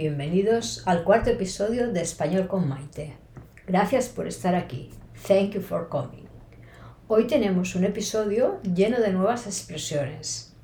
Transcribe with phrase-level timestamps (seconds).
[0.00, 3.18] bienvenidos al cuarto episodio de Español con Maite.
[3.66, 4.88] Gracias por estar aquí.
[5.28, 6.24] Thank you for coming.
[7.06, 10.56] Hoy tenemos un episodio lleno de nuevas expresiones.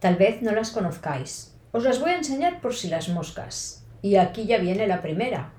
[0.00, 1.54] Tal vez no las conozcáis.
[1.70, 3.86] Os las voy a enseñar por si las moscas.
[4.02, 5.52] Y aquí ya viene la primera.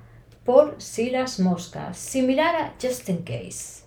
[0.43, 3.85] Por si las moscas, similar a just in case.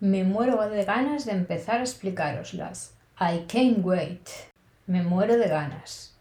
[0.00, 2.94] Me muero de ganas de empezar a explicaroslas.
[3.20, 4.30] I can't wait.
[4.86, 6.16] Me muero de ganas.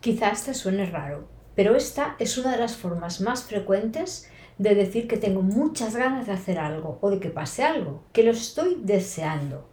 [0.00, 5.08] Quizás te suene raro, pero esta es una de las formas más frecuentes de decir
[5.08, 8.78] que tengo muchas ganas de hacer algo o de que pase algo, que lo estoy
[8.82, 9.68] deseando.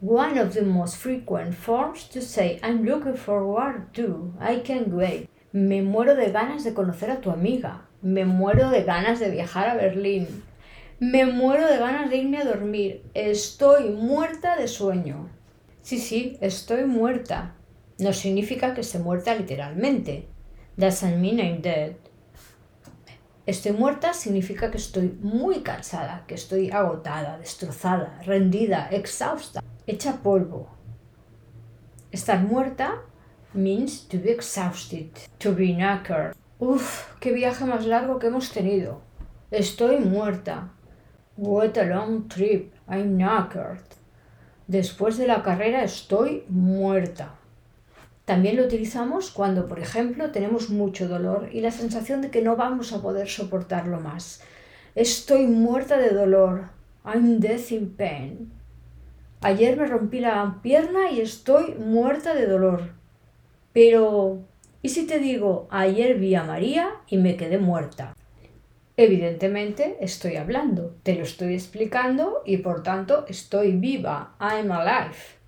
[0.00, 5.28] One of the most frequent forms to say I'm looking forward to, I can't wait.
[5.52, 7.88] Me muero de ganas de conocer a tu amiga.
[8.02, 10.26] Me muero de ganas de viajar a Berlín.
[10.98, 13.04] Me muero de ganas de irme a dormir.
[13.14, 15.30] Estoy muerta de sueño.
[15.80, 17.54] Sí, sí, estoy muerta.
[17.98, 20.28] No significa que esté muerta literalmente,
[20.76, 21.94] Doesn't mean I'm dead.
[23.46, 30.68] Estoy muerta significa que estoy muy cansada, que estoy agotada, destrozada, rendida, exhausta, hecha polvo.
[32.10, 33.02] Estar muerta
[33.52, 36.34] means to be exhausted, to be knackered.
[36.58, 39.02] Uf, qué viaje más largo que hemos tenido.
[39.52, 40.70] Estoy muerta.
[41.36, 42.74] What a long trip.
[42.88, 43.84] I'm knackered.
[44.66, 47.34] Después de la carrera estoy muerta.
[48.24, 52.56] También lo utilizamos cuando, por ejemplo, tenemos mucho dolor y la sensación de que no
[52.56, 54.42] vamos a poder soportarlo más.
[54.94, 56.70] Estoy muerta de dolor.
[57.04, 58.50] I'm death in pain.
[59.42, 62.92] Ayer me rompí la pierna y estoy muerta de dolor.
[63.74, 64.38] Pero,
[64.80, 68.16] ¿y si te digo, ayer vi a María y me quedé muerta?
[68.96, 74.34] Evidentemente estoy hablando, te lo estoy explicando y por tanto estoy viva.
[74.40, 75.43] I'm alive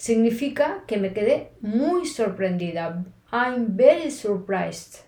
[0.00, 3.04] significa que me quedé muy sorprendida.
[3.30, 5.04] I'm very surprised.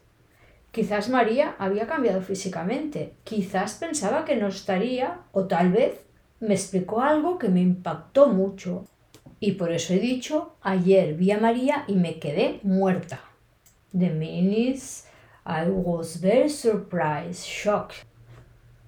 [0.71, 5.95] Quizás María había cambiado físicamente, quizás pensaba que no estaría o tal vez
[6.41, 8.85] me explicó algo que me impactó mucho.
[9.41, 13.19] Y por eso he dicho, ayer vi a María y me quedé muerta.
[13.99, 14.79] The meaning
[15.47, 18.05] I was very surprised, shocked.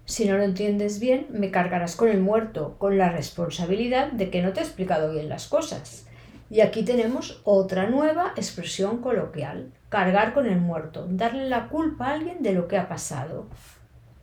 [0.07, 4.43] Si no lo entiendes bien, me cargarás con el muerto, con la responsabilidad de que
[4.43, 6.07] no te he explicado bien las cosas.
[6.51, 12.15] Y aquí tenemos otra nueva expresión coloquial, cargar con el muerto, darle la culpa a
[12.15, 13.47] alguien de lo que ha pasado,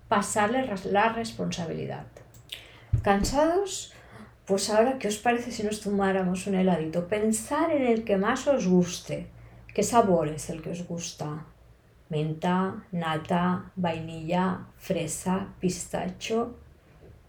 [0.07, 2.05] pasarle la responsabilidad.
[3.01, 3.93] ¿Cansados?
[4.45, 7.07] Pues ahora, ¿qué os parece si nos tomáramos un heladito?
[7.07, 9.27] Pensar en el que más os guste.
[9.73, 11.45] ¿Qué sabor es el que os gusta?
[12.11, 16.57] Menta, nata, vainilla, fresa, pistacho.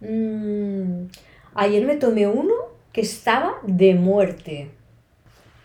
[0.01, 1.07] Mm,
[1.55, 2.55] ayer me tomé uno
[2.93, 4.73] que estaba de muerte.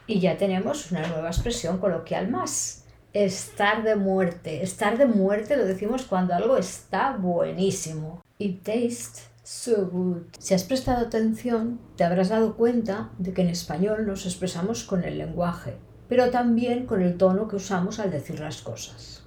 [0.06, 2.85] Y ya tenemos una nueva expresión coloquial más.
[3.11, 4.61] Estar de muerte.
[4.61, 8.23] Estar de muerte lo decimos cuando algo está buenísimo.
[8.38, 10.27] It tastes so good.
[10.38, 15.03] Si has prestado atención, te habrás dado cuenta de que en español nos expresamos con
[15.03, 19.23] el lenguaje pero también con el tono que usamos al decir las cosas.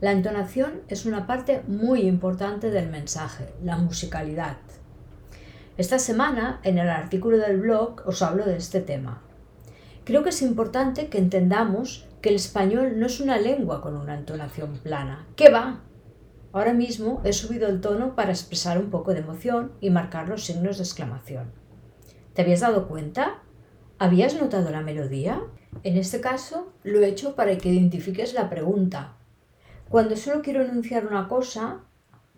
[0.00, 4.56] La entonación es una parte muy importante del mensaje, la musicalidad.
[5.76, 9.22] Esta semana, en el artículo del blog, os hablo de este tema.
[10.04, 14.14] Creo que es importante que entendamos que el español no es una lengua con una
[14.14, 15.26] entonación plana.
[15.36, 15.80] ¿Qué va?
[16.52, 20.44] Ahora mismo he subido el tono para expresar un poco de emoción y marcar los
[20.44, 21.50] signos de exclamación.
[22.32, 23.42] ¿Te habías dado cuenta?
[23.98, 25.40] ¿Habías notado la melodía?
[25.82, 29.16] En este caso lo he hecho para que identifiques la pregunta.
[29.88, 31.80] Cuando solo quiero enunciar una cosa,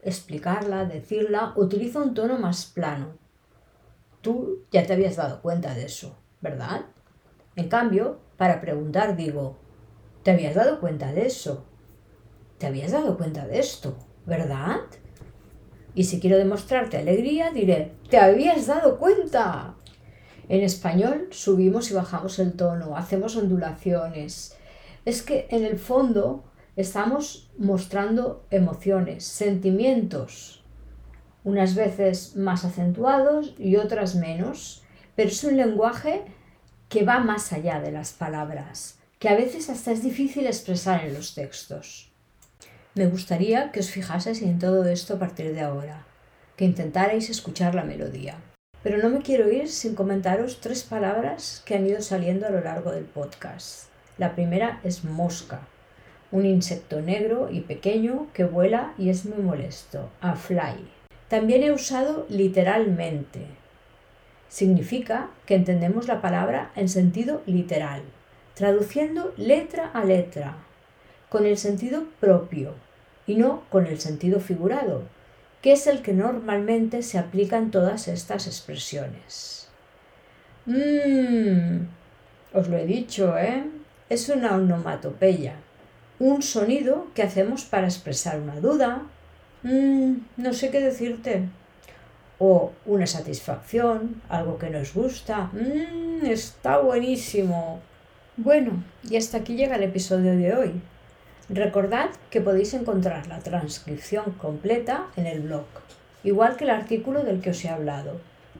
[0.02, 3.18] explicarla, decirla, utilizo un tono más plano.
[4.20, 6.86] Tú ya te habías dado cuenta de eso, ¿verdad?
[7.54, 9.56] En cambio, para preguntar digo,
[10.22, 11.64] ¿te habías dado cuenta de eso?
[12.58, 13.96] ¿Te habías dado cuenta de esto?
[14.26, 14.80] ¿Verdad?
[15.94, 19.75] Y si quiero demostrarte alegría, diré, ¿te habías dado cuenta?
[20.48, 24.56] En español subimos y bajamos el tono, hacemos ondulaciones.
[25.04, 26.44] Es que en el fondo
[26.76, 30.62] estamos mostrando emociones, sentimientos,
[31.42, 34.82] unas veces más acentuados y otras menos,
[35.16, 36.22] pero es un lenguaje
[36.88, 41.14] que va más allá de las palabras, que a veces hasta es difícil expresar en
[41.14, 42.10] los textos.
[42.94, 46.06] Me gustaría que os fijaseis en todo esto a partir de ahora,
[46.56, 48.38] que intentarais escuchar la melodía.
[48.86, 52.60] Pero no me quiero ir sin comentaros tres palabras que han ido saliendo a lo
[52.60, 53.88] largo del podcast.
[54.16, 55.62] La primera es mosca,
[56.30, 60.88] un insecto negro y pequeño que vuela y es muy molesto, a fly.
[61.26, 63.46] También he usado literalmente.
[64.48, 68.02] Significa que entendemos la palabra en sentido literal,
[68.54, 70.58] traduciendo letra a letra.
[71.28, 72.74] con el sentido propio
[73.26, 75.02] y no con el sentido figurado,
[75.66, 79.66] que es el que normalmente se aplica en todas estas expresiones.
[80.64, 81.88] Mmm,
[82.52, 83.64] os lo he dicho, ¿eh?
[84.08, 85.56] Es una onomatopeya,
[86.20, 89.02] un sonido que hacemos para expresar una duda,
[89.64, 91.48] mmm, no sé qué decirte,
[92.38, 97.80] o una satisfacción, algo que nos gusta, mmm, está buenísimo.
[98.36, 100.80] Bueno, y hasta aquí llega el episodio de hoy.
[101.48, 105.66] Recordad que podéis encontrar la transcripción completa en el blog,
[106.24, 108.14] igual que el artículo del que os he hablado.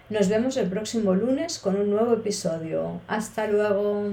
[0.10, 3.02] Nos vemos el próximo lunes con un nuevo episodio.
[3.08, 4.12] Hasta luego.